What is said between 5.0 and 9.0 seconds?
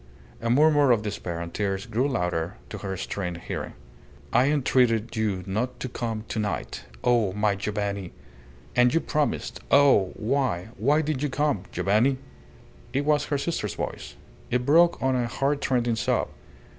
you not to come to night. Oh, my Giovanni! And you